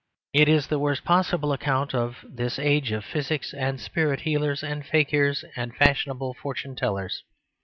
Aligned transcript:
It 0.33 0.49
is 0.49 0.65
the 0.65 0.79
worst 0.79 1.03
possible 1.05 1.53
account 1.53 1.93
of 1.93 2.25
this 2.27 2.57
age 2.57 2.91
of 2.91 3.05
psychics 3.05 3.53
and 3.53 3.79
spirit 3.79 4.21
healers 4.21 4.63
and 4.63 4.83
fakirs 4.83 5.45
and 5.55 5.75
fashionable 5.75 6.33
fortune 6.41 6.75
tellers. 6.75 7.23